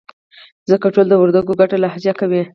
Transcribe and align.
ځکه 0.69 0.85
ټول 0.93 1.05
د 1.09 1.13
وردگو 1.21 1.53
گډه 1.59 1.77
لهجه 1.83 2.13
کوي. 2.19 2.43